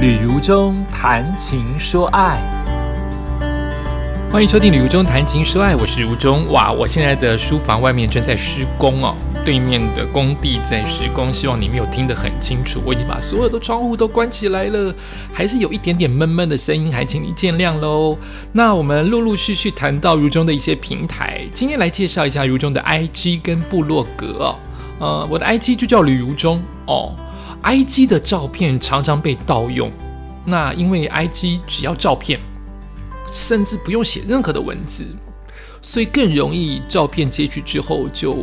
[0.00, 2.40] 旅如中谈情说爱，
[4.32, 6.50] 欢迎收听《旅如中谈情说爱》，我是如中。
[6.50, 12.80] 哇，我现在的书房外面正在施工哦，对面的工地在施工，希望你没有听得很清楚。
[12.82, 14.94] 我已经把所有的窗户都关起来了，
[15.34, 18.16] 还是有一点点闷闷的声音，还请你见谅喽。
[18.52, 24.56] 那我们陆陆续续谈到如中的一些平台，今天来介绍一下如中的 IG 跟部落格哦。
[24.98, 27.12] 呃，我的 IG 就叫旅如中哦。
[27.62, 29.90] IG 的照片常常被盗用，
[30.44, 32.40] 那因为 IG 只要照片，
[33.32, 35.04] 甚至不用写任何的文字，
[35.82, 38.36] 所以更容易照片截取之后就。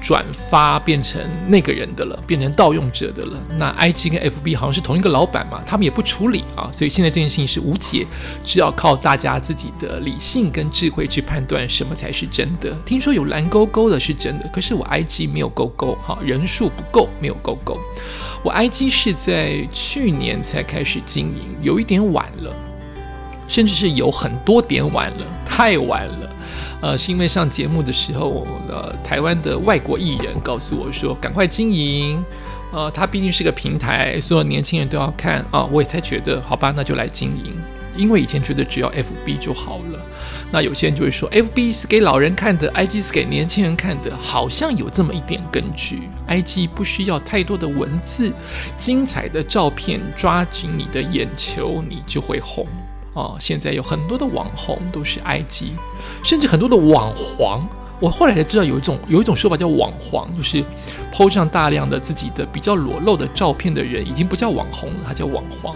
[0.00, 3.36] 转发变成那个人的了，变成盗用者的了。
[3.58, 8.06] 那 I G 跟 F B 好像是同一个老板嘛，他们也不处理啊，所以现在这件事情是无解，
[8.44, 12.70] 只要靠大家自己的理性跟智慧去判断什么才是真的。
[12.86, 17.78] 听说有蓝勾勾的是真的，可是我 I G 没有勾勾，哈，人数不够，没有勾勾。
[18.42, 22.54] 我 I G 是在去年才开始经营，有一点晚了，
[23.48, 26.30] 甚至是有很多点晚了，太晚了。
[26.80, 32.24] 呃，是因为上节目的时候，呃，台湾的外国艺人告诉我说，赶快经营，
[32.72, 37.52] 呃，它毕竟是个平台，所有年轻人都要看啊，我也才觉得，好吧，那就来经营。
[37.96, 40.00] 因为以前觉得只要 FB 就好了，
[40.52, 46.02] 那有些人就会说，FB 是给老人看的，IG 是给年轻人看的，好像有这么一点根据。
[46.28, 48.32] IG 不需要太多的文字，
[48.76, 52.64] 精彩的照片抓紧你的眼球，你就会红。
[53.18, 55.70] 哦，现在有很多的网红都是 IG，
[56.22, 57.68] 甚至很多的网黄。
[57.98, 60.64] 我后来才知道有一种有一种说法叫网黄，就是
[61.12, 65.74] PO 上大量的自己的比较裸露的照片的人，已经不叫网红了，他叫网黄。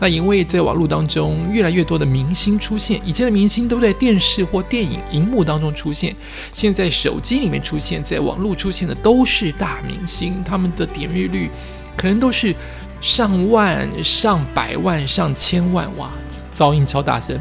[0.00, 6.16] 那因为在网络当中，越来越多的明星出现，以前的明星都在电视或电影荧幕当中出现，
[6.50, 11.48] 现在手机里面出现，在网络出现的都是大明星，他们的点阅率
[11.96, 12.52] 可能都是
[13.00, 16.10] 上万、上百万、上千万哇！
[16.60, 17.40] 噪音超大声，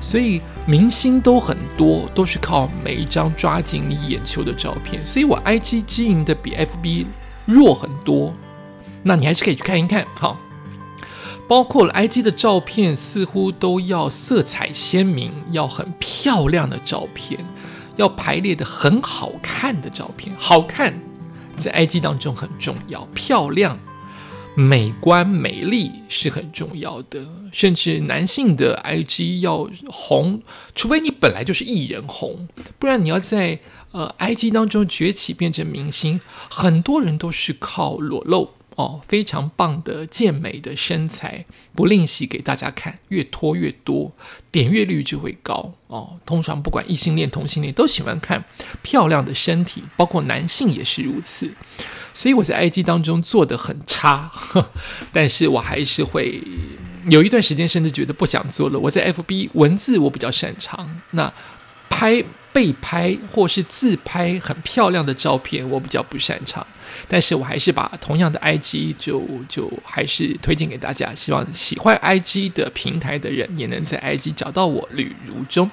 [0.00, 5.04] 所以明星都很多，都是靠每一张抓紧你眼球的照片。
[5.04, 7.06] 所以我 IG 经营的比 FB
[7.46, 8.32] 弱很多，
[9.02, 10.06] 那你还是可以去看一看。
[10.16, 10.38] 好，
[11.48, 17.44] 包括了 IG 的照片，似乎都要色彩鲜明，要很漂亮的照片，
[17.96, 20.32] 要排列的很好看的照片。
[20.38, 20.94] 好看
[21.56, 23.76] 在 IG 当中很重要，漂亮。
[24.60, 30.42] 美观美丽是很重要的，甚至男性的 IG 要红，
[30.74, 32.46] 除非你本来就是艺人红，
[32.78, 33.58] 不然你要在
[33.92, 36.20] 呃 IG 当中崛起变成明星，
[36.50, 44.12] 很多人都是靠裸露哦，非常棒的健美的身材，不吝惜给大家看，越拖越多，
[44.50, 46.20] 点阅率就会高哦。
[46.26, 48.44] 通常不管异性恋同性恋都喜欢看
[48.82, 51.50] 漂亮的身体，包括男性也是如此。
[52.12, 54.30] 所以我在 IG 当中做的很差，
[55.12, 56.42] 但是我还是会
[57.08, 58.78] 有一段时间甚至觉得不想做了。
[58.78, 61.32] 我在 FB 文字我比较擅长，那
[61.88, 62.24] 拍。
[62.52, 66.66] 被拍或是自拍很漂亮的照片，我比较不擅长，
[67.08, 75.70] 但是我还是把同样的 IG 就就还是推荐给大家，希望喜欢 IG 的平台的人也能在 IG 找到我吕如中。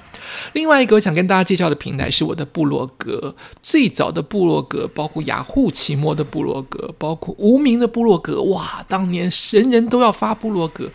[0.52, 8.42] 另外一个我想跟大家介绍的平台是我的部落格，最早的部落格包括雅虎奇摩的部落格，包括无名的部落格。
[8.42, 10.90] 哇，当年神人都要发部落格，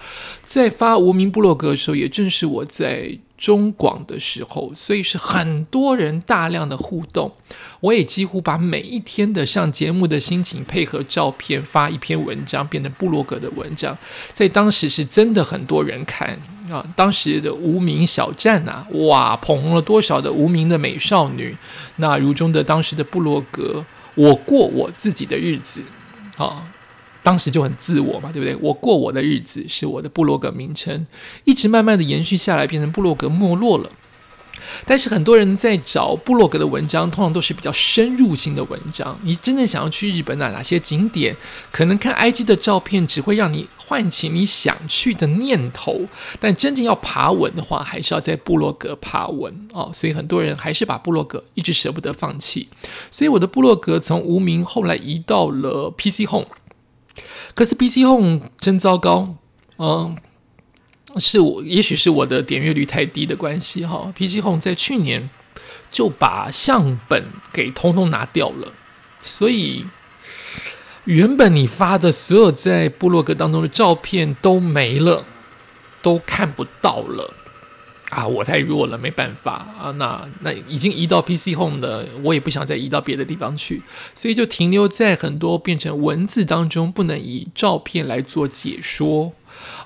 [0.46, 3.18] 在发无名部落格的时候，也正是我在。
[3.44, 7.30] 中广的时候，所以是很多人大量的互动，
[7.82, 13.98] 我也几乎把每一天的上节目的心情配合照片发一篇文章，变成布洛格的文章，
[14.32, 16.40] 在当时是真的很多人看
[16.72, 16.88] 啊！
[16.96, 21.54] 当时的无名小站呐，哇，捧红了多少的无名的美少女？
[21.98, 23.84] 那如中的当时的布洛格，
[24.16, 25.84] 我过我自己的日子
[26.38, 26.73] 啊。
[27.24, 28.56] 当时就很自我嘛，对不对？
[28.62, 31.08] 我过我的日子是我的部落格名称，
[31.46, 33.90] 一直慢慢的延续下来，变成部落格没落了。
[34.86, 39.18] 但是很多人在找部落格的文章，通常都是比较深入性的文章。
[39.24, 41.36] 你真正想要去日本哪哪些景点，
[41.72, 46.08] 可能看 IG 的照片只会让你唤起你想去的念头。
[46.40, 49.92] 但真正要爬文的话，还是要在部落格爬文哦。
[49.94, 52.70] 所以很多人还是把部落格一直舍不得放弃。
[53.12, 56.48] 所以我的部落格从无名后来移到了 PC Home。
[57.56, 59.36] 可是 PC Home 真糟糕，
[59.78, 60.18] 嗯，
[61.18, 64.12] 是我也许是我的点阅率太低的关系哈。
[64.16, 65.30] PC Home 在去年
[65.92, 68.74] 就把相本给通通拿掉了，
[69.22, 69.86] 所以
[71.06, 75.26] 原本你发的所有在部落格当中的照片都没了，
[76.02, 77.34] 都看不到了。
[78.14, 79.92] 啊，我太弱了，没办法啊。
[79.98, 83.82] 那那已经移到 PC Home 了，我也不想再移到别的地方去，
[84.14, 89.34] 所以就停留在很多变成文字当中，不能以照片来做解说。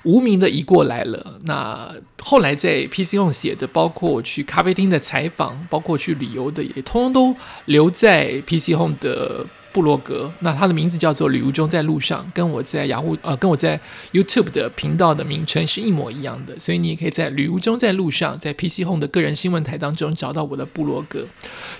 [0.02, 1.38] 无名的移过来了。
[1.44, 9.46] 那后来在 PC Home 写的，包括我去咖啡厅的采访，包括去旅游的，也通通都留在 PC Home 的。
[9.72, 13.80] 布洛格，那他的名字叫做“旅途中在路上”，跟我在雅虎呃，跟我在
[14.12, 21.26] YouTube 的频道的名称是一模一样的，所以你也可以在“旅途中在路上”在 PC Home 的个人新闻台当中找到我的布洛格。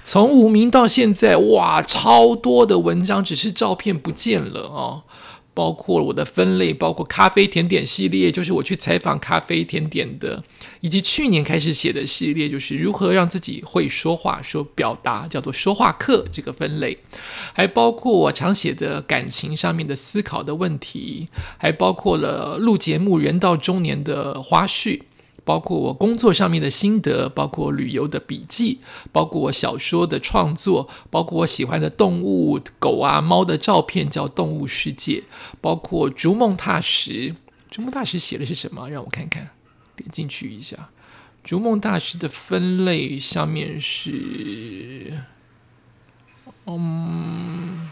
[0.04, 5.02] 从无名到现在，哇，超多的文章，只是照片不见了哦。
[5.58, 10.40] 包括我的分类，包括咖啡甜点系列，就是我去采访咖啡甜点的，
[10.80, 16.96] 以及去年开始写的系列，就是如何让自己会说话、说表达，叫做说话课这个分类，
[17.52, 21.26] 还包括我常写的感情上面的思考的问题，
[21.58, 25.00] 还包括了录节目人到中年的花絮。
[25.48, 28.80] 包括我工作上面的心得，包括旅游的笔记，
[29.10, 35.22] 包括我小说的创作，包括我喜欢的动物狗啊猫的照片，叫动物世界，
[35.62, 37.34] 包括逐梦踏实。
[37.70, 38.90] 逐梦踏实写的是什么？
[38.90, 39.48] 让我看看，
[39.96, 40.90] 点进去一下。
[41.42, 45.14] 逐梦大师的分类上面是，
[46.66, 47.88] 嗯，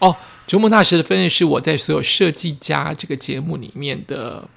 [0.00, 0.14] 哦，
[0.46, 4.50] 逐梦大师的分类是我在所有设计家这个节目里面的。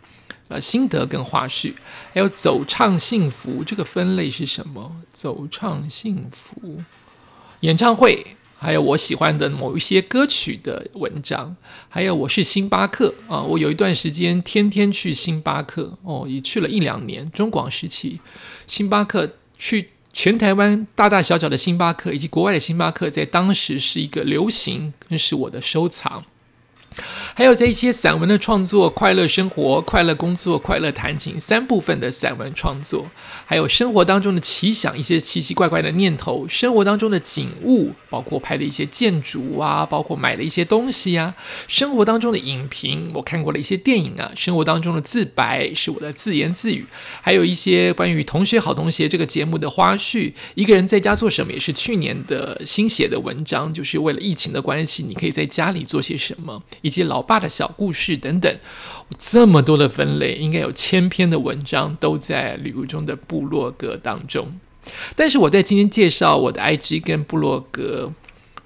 [0.49, 1.73] 呃，心得跟花絮，
[2.13, 4.95] 还有走唱幸福这个分类是什么？
[5.11, 6.81] 走唱幸福
[7.61, 11.55] 演唱会，还有我喜欢的某一些歌曲的文章，
[11.87, 17.29] 还有我是星巴克啊，我有一段时间天天去星巴克哦，也去了一两年。
[17.31, 18.19] 中广时期，
[18.67, 26.23] 星巴克去全台湾大大小小的星巴克以及国外的星巴克，在当时是一个流行，更是我的收藏。
[27.33, 33.09] 还有在一些散文的创作，快乐生活、快乐工作、快乐弹琴三部分的散文创作，
[33.45, 41.33] 还有生活当中的奇想，一些奇奇怪怪的念头，生活当中的景物，包括拍的一些建筑啊，包括买的一些东西啊，
[41.67, 46.85] 生活当中的影评，我看过了一些电影啊，生活当中的自白是我的自言自语，
[47.21, 56.61] 还有一些关于同学好同学这个节目的花絮，一个人在家做什么，也是去年的新写的文章，就是为了疫情的关系，你可以在家里做些什么。
[56.83, 58.55] 以及老爸的小故事等等，
[59.17, 64.59] 这么多的分类，应该有千篇的文章都在旅游中的部落格当中。
[65.15, 68.11] 但是我在今天介绍我的 IG 跟部落格。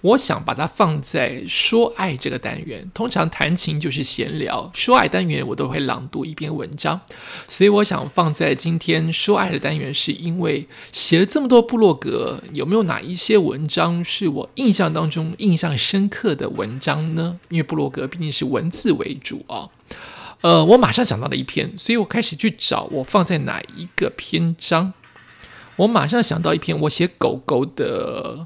[0.01, 2.87] 我想把它放在说爱这个单元。
[2.93, 7.01] 通常弹琴就是闲聊，说爱单元我都会朗读一篇文章。
[7.47, 17.39] 所以我想放在今天说爱的单元，是因为写了这么多部落格，有没有哪一些文章是我印象当中印象深刻的文章呢？
[17.49, 19.69] 因为部落格毕竟是文字为主啊。
[20.41, 24.93] 呃，我马上想到了一篇，所以我开始去找我放在哪一个篇章。
[25.77, 28.45] 我马上想到一篇，我写狗狗的。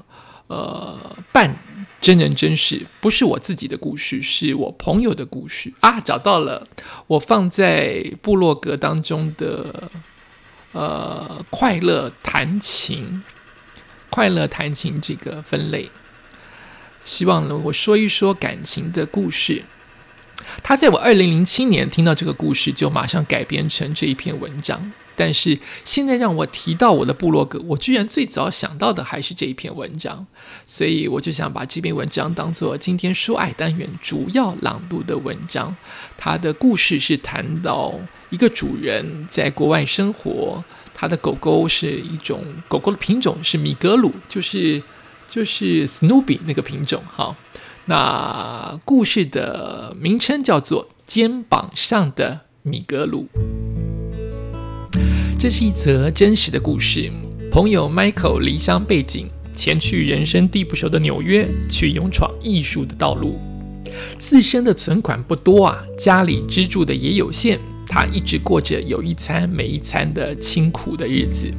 [0.52, 1.56] 呃，半
[1.98, 5.98] 真人真事，不是我自己的故事，是我朋友的故事啊！
[5.98, 6.66] 找到了，
[7.06, 9.90] 我放在部落格当中的
[10.72, 13.22] 呃，快乐弹琴，
[14.10, 15.88] 快乐弹琴这个分类，
[17.02, 19.64] 希望呢，我说一说感情的故事。
[20.62, 24.92] 他在我二零零七年听到这个故事，就马上改编成这一篇文章。
[25.14, 30.26] 但是现在让我提到我的部落格，我居然最早想到的还是这一篇文章，
[30.66, 35.76] 所以我就想把这篇文章当做今天说爱单元主要朗读的文章。
[36.16, 37.94] 它的故事是谈到
[38.30, 40.64] 一个主人在国外生活，
[40.94, 44.82] 他的狗狗是一种狗狗的品种是米格鲁，就是
[45.28, 47.02] 就是 Snoopy 那个品种。
[47.12, 47.36] 好，
[47.86, 53.28] 那故事的名称叫做《肩膀上的米格鲁》。
[55.42, 57.10] 这是一则真实的故事。
[57.50, 63.40] 朋友 Michael 离乡背井，前去人生地不熟的纽约，去勇闯艺术的道路。
[64.20, 67.58] 自身的存款不多啊，家里资助的也有限，
[67.88, 71.52] 他一直过着有一餐没一餐的清苦的日子。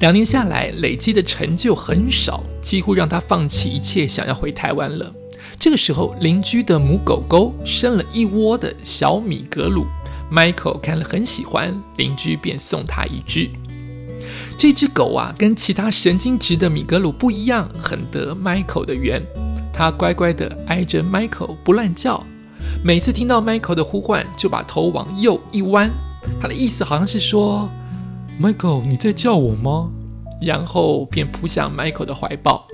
[0.00, 5.14] 两年下来，累积的成就很少，几乎让他放弃一切，想要回台湾了。
[5.60, 9.86] 这个时候，邻居的母狗狗生了一窝的小米格鲁。
[10.30, 13.50] Michael 看了很喜欢，邻居便送他一只。
[14.56, 19.20] 这只狗啊，跟其他神经质的米格鲁不一样，很得 Michael 的缘。
[19.72, 22.24] 它乖乖地挨着 Michael 不乱叫，
[22.84, 25.90] 每次听到 Michael 的呼唤，就把头往右一弯。
[26.40, 27.68] 它的意思好像是说
[28.40, 29.90] ：“Michael，你在叫我吗？”
[30.40, 32.66] 然后便扑向 Michael 的怀抱。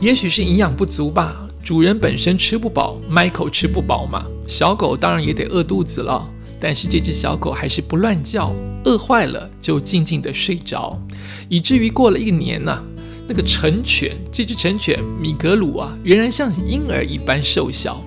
[0.00, 1.48] 也许是营养不足吧。
[1.64, 6.30] 主人本身吃不饱，Michael 吃不饱嘛，小狗当然也得饿肚子了。
[6.60, 8.52] 但是这只小狗还是不乱叫，
[8.84, 11.00] 饿坏了就静静的睡着，
[11.48, 12.84] 以至于过了一年呢，
[13.26, 17.98] 那个成犬，这只成犬米格鲁啊，仍然像婴儿一般瘦小。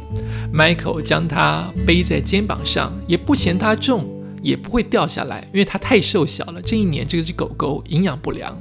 [0.54, 4.08] Michael 将它背在肩膀上，也不嫌它重，
[4.44, 6.62] 也不会掉下来，因为它太瘦小了。
[6.62, 8.56] 这一年，这只狗狗营养不良。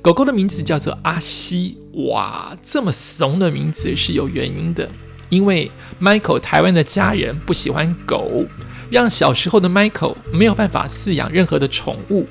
[0.00, 1.78] 狗狗的名字叫做阿西。
[1.92, 4.90] 哇，这么怂的名字是有原因的，
[5.28, 5.70] 因为
[6.00, 8.46] Michael 台湾的家人不喜欢狗，
[8.90, 12.26] 让小时候的 Michael 没有办法饲养任何的宠物。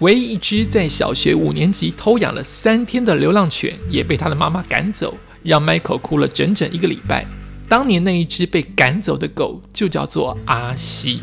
[0.00, 7.26] 唯一一只在小学五年级偷养了三天的流浪犬，也被他的妈妈赶走，让 Michael 哭了整整一个礼拜。
[7.68, 11.20] 当年那一只被赶走的狗就叫做阿西，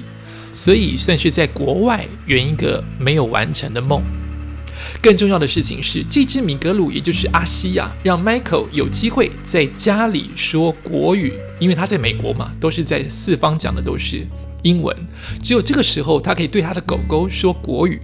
[0.54, 4.02] 所以算是在国外圆一个没有完成的梦。
[5.02, 14.26] 更重要的事情是，这只米格鲁，也就是阿西呀，让 Michael 有机会在家里说国语，因为他在美国嘛，都是在四方讲的都是
[14.64, 14.96] 英文，
[15.44, 18.02] 只有这个时候他可以对他的狗狗说国语。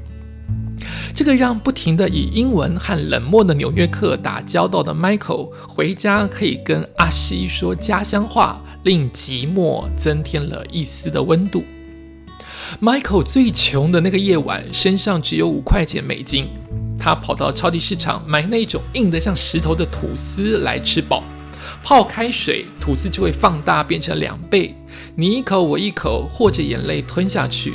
[1.13, 11.63] 这个让不停的以英文和冷漠的纽约客打交道的 Michael 回家可以跟阿西说家乡话，令寂寞增添了一丝的温度。
[12.81, 16.47] Michael 最穷的那个夜晚，身上只有五块钱美金，
[17.01, 21.23] 他跑到超级市场买那种硬得像石头的吐司来吃饱，
[21.83, 24.75] 泡开水，吐司就会放大变成两倍，
[25.15, 27.73] 你一口我一口，或者眼泪吞下去。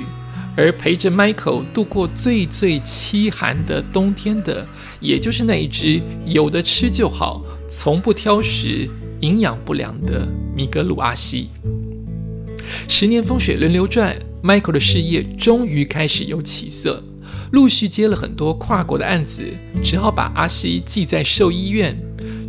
[0.58, 4.66] 而陪着 Michael 度过最最凄寒的冬天的，
[5.00, 8.88] 也就是那一只有的吃就好、从不挑食、
[9.20, 11.50] 营养不良的米格鲁阿西。
[12.88, 17.04] 十年风水轮流转，Michael 的事业终于开始有起色，
[17.52, 19.42] 陆续接了很多跨国的案子，
[19.82, 21.96] 只好把阿西寄在兽医院。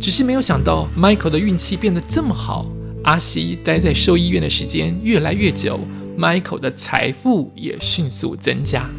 [0.00, 2.66] 只是没有想到，Michael 的运气变得这么好，
[3.04, 5.80] 阿西待在兽医院的时间越来越久。
[6.16, 8.90] Michael 的财富也迅速增加。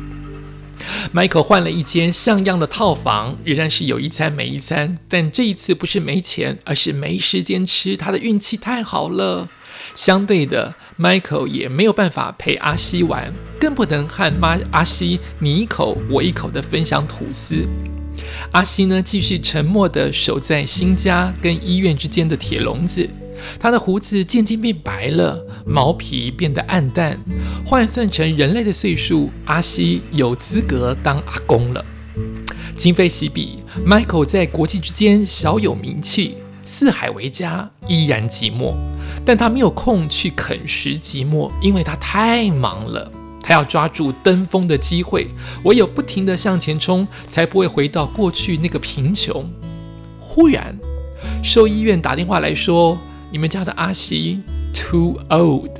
[1.13, 7.97] Michael 换了一间像样的套房，仍然是有一餐没一餐，但这一次不是没钱，而是没时间吃。
[7.97, 9.49] 他的运气太好了。
[9.95, 17.67] 相对的，Michael 也没有办法陪阿西玩，更不能和妈阿西你一口我一口的分享吐司。
[18.51, 23.07] 阿西呢，继续沉默的守在新家跟医院之间的铁笼子。
[23.57, 27.17] 他的胡子渐渐变白了，毛皮变得暗淡。
[27.65, 31.83] 换算成人类的岁数，阿西有资格当阿公了。
[32.75, 36.35] 今非昔比，Michael 在国际之间小有名气，
[36.71, 38.75] 四海为家，依然寂寞。
[39.25, 43.11] 但他没有空去啃食寂寞，因为他太忙了。
[43.41, 45.27] 他要抓住登峰的机会，
[45.63, 49.51] 唯有不停地向前冲，才不会回到过去那个贫穷。
[50.19, 50.77] 忽然，
[51.43, 52.95] 兽医院打电话来说。
[53.31, 54.41] 你们家的阿西
[54.73, 55.71] too old，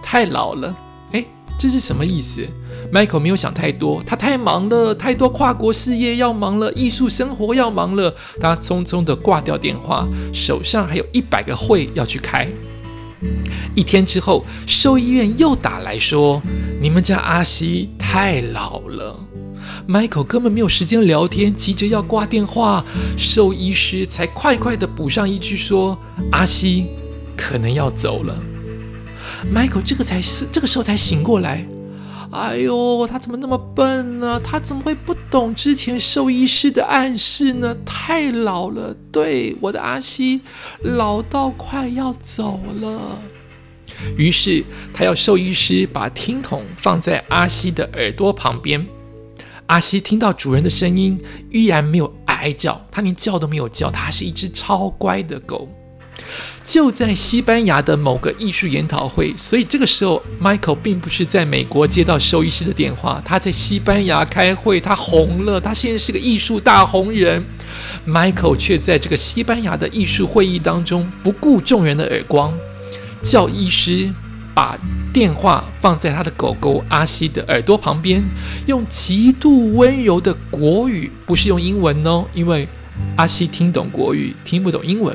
[0.00, 0.76] 太老了。
[1.10, 1.24] 哎，
[1.58, 2.46] 这是什么意思
[2.92, 8.14] ？Michael 没有想太多，他太忙了，太多跨国事业要忙了，艺术生活要忙了。
[8.40, 12.48] 他匆匆的挂掉电话，手上还有一百个会要去开。
[13.74, 16.40] 一天之后，兽医院又打来说，
[16.80, 19.18] 你们家阿西太老了。
[19.88, 22.84] Michael 根本没有时间聊天，急着要挂电话，
[23.16, 25.98] 兽医师才快快的补上一句说
[26.32, 26.86] ：“阿西
[27.36, 28.42] 可能要走了。
[29.52, 31.66] ”Michael 这个才是这个时候才醒过来，
[32.32, 34.40] 哎呦，他怎么那么笨呢？
[34.42, 37.76] 他怎么会不懂之前兽医师的暗示呢？
[37.84, 40.40] 太老了，对我的阿西
[40.82, 43.18] 老到快要走了。
[44.18, 48.86] 于是他要兽医师把听筒放在阿西的耳朵旁边。
[49.66, 51.18] 阿西听到主人的声音，
[51.50, 55.68] 依然没有哀叫，他连叫都没有叫，他是一只超乖的狗。
[56.64, 67.44] 就在西班牙的某个艺术研讨会，所以这个时候，Michael 并不是在美国接到兽医师的电话，他在西班牙开会，他红了，他现在是个艺术大红人。
[68.06, 72.52] Michael 却在这个西班牙的艺术会议当中，不顾众人的耳光，
[73.22, 74.10] 叫医师。
[74.54, 74.74] 把
[75.12, 78.24] 电话放在他的狗狗阿西的耳朵旁边，
[78.66, 82.66] 用极度温柔的国语，不是用英文哦，因为
[83.16, 85.14] 阿西听懂国语，听不懂英文。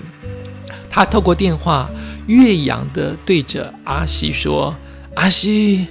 [0.92, 1.90] 他透过电话
[2.28, 4.76] 岳阳的对着阿西说
[5.16, 5.88] ：“阿西，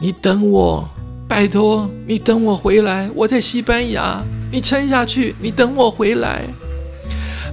[0.00, 0.88] 你等我，
[1.28, 6.42] 拜托你等我回来，我在西班牙，你撑下去，你等我回来。”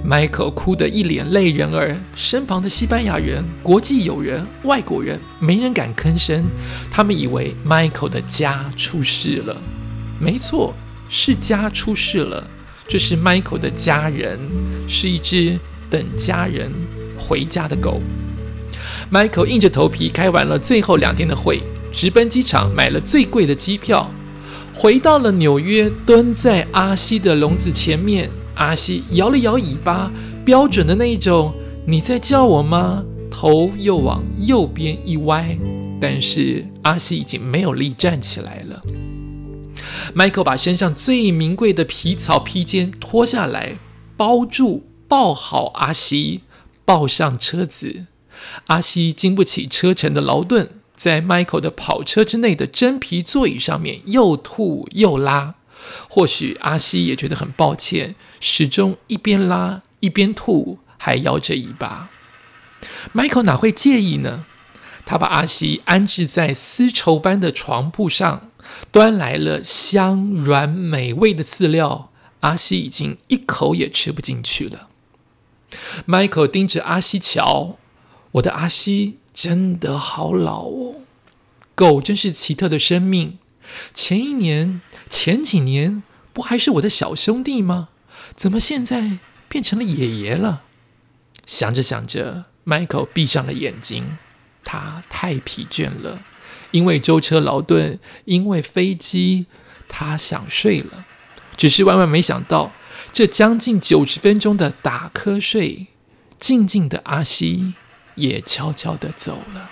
[0.02, 6.42] Michael 哭得一脸泪人儿，身旁的西班牙人、国际友人、外国人没人敢吭声，
[6.90, 9.54] 他们以为 Michael 的家出事了。
[10.18, 10.74] 没错，
[11.10, 12.42] 是家出事了。
[12.88, 14.38] 这是 Michael 的家人，
[14.88, 15.60] 是一只
[15.90, 16.72] 等家人
[17.18, 18.00] 回家的狗。
[19.12, 21.60] Michael 硬着头皮开完了最后两天的会，
[21.92, 24.10] 直奔机场买了最贵的机票，
[24.72, 28.30] 回到了纽约，蹲在阿西的笼子前面。
[28.54, 30.10] 阿西摇了摇尾巴，
[30.44, 31.52] 标准的那一种
[31.86, 35.56] “你在叫我吗？”头又往右边一歪，
[36.00, 38.82] 但是阿西已经没有力站起来了。
[40.14, 43.78] Michael 把身上最名贵的皮草披肩脱下来，
[44.16, 46.42] 包住、抱好阿西，
[46.84, 48.06] 抱上车子。
[48.68, 55.56] 阿西经不起车程的劳顿，在 Michael 的跑车之内的真皮座椅上面又吐又拉。
[56.08, 62.08] 或许阿西也觉得很抱歉，始终一边拉一边吐，还摇着尾巴。
[63.12, 64.44] Michael 哪会介意呢？
[65.04, 68.52] 他把阿西安置在丝绸般的床铺上，
[68.92, 72.12] 端来了香软美味的饲料。
[72.42, 74.86] 阿西已经一口也吃不进去了。
[76.06, 77.76] Michael 盯着阿西瞧，
[78.32, 80.96] 我的阿西真的好老哦。
[81.74, 83.38] 狗真是奇特的生命。
[83.94, 87.88] 前一年、前几年不还是我的小兄弟吗？
[88.34, 90.62] 怎么现在变成了爷爷了？
[91.46, 92.44] 想着想着。
[92.66, 94.18] Michael 闭上了眼睛，
[94.62, 96.22] 他太疲倦了，
[96.70, 99.46] 因为舟车劳顿，因为飞机，
[99.88, 101.06] 他想睡了。
[101.56, 102.72] 只是万万没想到，
[103.12, 105.86] 这将近九十分钟的打瞌睡，
[106.38, 107.74] 静静的阿西
[108.14, 109.70] 也悄悄的走了。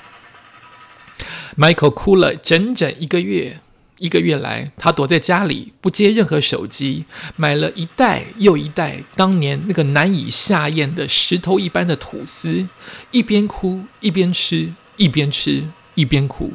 [1.56, 3.60] Michael 哭了整整一个月。
[4.00, 7.04] 一个月来，他躲在家里，不接任何手机，
[7.34, 12.68] 买了一袋又一袋当年那个难以下咽的石头一般的吐司，
[13.10, 15.64] 一边哭一边吃，一边吃
[15.96, 16.52] 一边哭。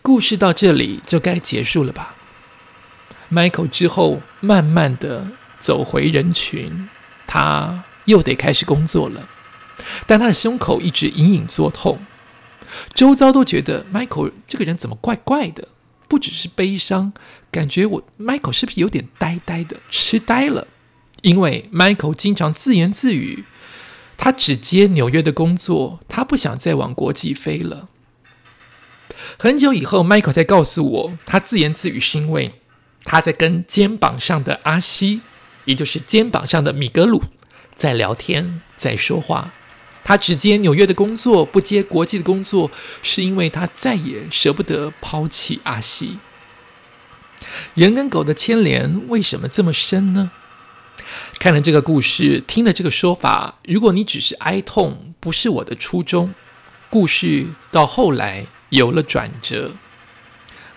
[0.00, 2.14] 故事到这里就该结束了吧
[3.30, 5.26] ？Michael 之后慢慢的
[5.60, 6.88] 走回人群，
[7.26, 9.28] 他又得开始工作了，
[10.06, 11.98] 但他的胸口一直隐隐作痛，
[12.94, 15.68] 周遭都觉得 Michael 这个人怎么怪怪的。
[16.08, 17.12] 不只是悲伤，
[17.50, 20.66] 感觉我 Michael 是不是有点呆呆的、痴呆了？
[21.20, 23.44] 因为 Michael 经常自言自语，
[24.16, 27.90] 他只接纽约的工作，他不想再往国际飞了。
[29.38, 32.52] 很久以后，Michael 才告诉我，他自言自语是因为
[33.10, 35.22] 他在跟肩膀上的阿西，
[35.64, 37.22] 也就是肩膀上的米格鲁，
[37.74, 39.50] 在聊天，在说话。
[40.04, 42.70] 他只接纽约的工作，不接国际的工作，
[43.02, 46.18] 是因为他再也舍不得抛弃阿西。
[47.72, 50.30] 人跟狗的牵连为什么这么深呢？
[51.38, 56.34] 看了这个故事，听了这个说法，如果你只是哀痛，不是我的初衷。
[56.90, 59.72] 故事到后来有了转折。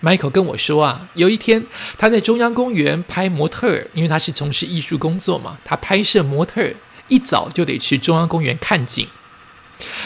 [0.02, 1.64] Michael 跟我说啊，有一天
[1.96, 6.74] 他在中央公园拍模特儿，因为他是从事艺术工作嘛，他拍摄模特儿
[7.06, 9.06] 一早就得去中央公园看景。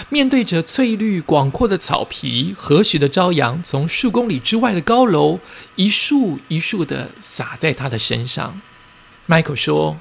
[0.08, 5.38] 面对着翠绿广阔的草皮，和煦的朝阳从数公里之外的高楼
[5.74, 8.60] 一束一束的洒在他的身上。
[9.28, 9.98] Michael 说：“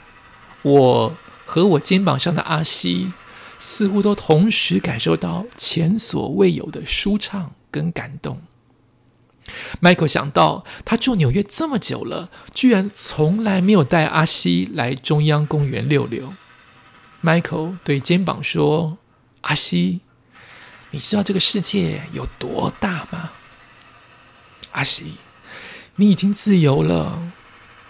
[0.63, 3.11] 我和我肩膀上的阿西
[3.59, 8.41] 似乎都同时感受到前所未有的舒畅跟感动。”
[9.81, 16.33] Michael 想到他住纽约这么久了，居然从来没有带阿西来中央公园溜溜。
[17.23, 18.97] Michael 对肩膀说。
[19.47, 19.99] 阿西，
[20.89, 23.29] 你知道这个世界有多大吗？
[24.71, 25.17] 阿西，
[25.97, 27.31] 你已经自由了，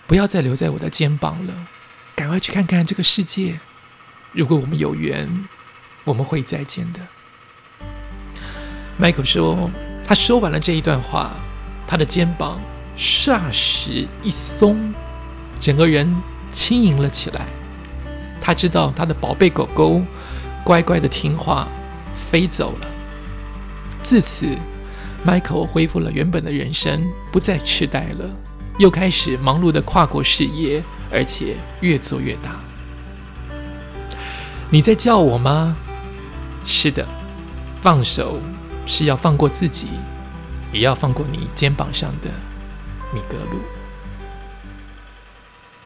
[0.06, 1.68] 不要再留在我的肩膀了，
[2.14, 3.58] 赶快去看看这个世界。
[4.34, 5.48] 如果我们有缘，
[6.04, 7.00] 我们会再见的。
[8.98, 9.72] 迈克说，
[10.04, 11.38] 他说完了这一段话，
[11.88, 12.60] 他的肩膀
[12.98, 14.94] 霎时一松，
[15.60, 16.16] 整个人
[16.52, 17.46] 轻盈了起来。
[18.42, 20.02] 他知道他的宝贝狗狗。
[20.64, 21.68] 乖乖的听话，
[22.16, 22.88] 飞走了。
[24.02, 24.48] 自此
[25.24, 28.28] ，Michael 恢复了原本的人生，不再痴呆了，
[28.80, 32.60] 又开始忙碌的跨国事业，而且越做越大。
[34.72, 35.78] 你在叫我吗？
[36.66, 37.08] 是的，
[37.80, 38.40] 放手
[38.88, 39.90] 是要放过自己，
[40.76, 42.30] 也要放过你肩膀上的
[43.14, 43.75] 米格鲁。